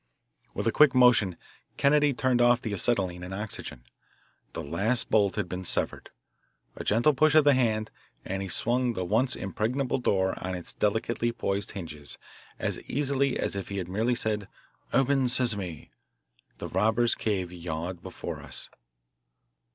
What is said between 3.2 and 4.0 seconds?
and oxygen.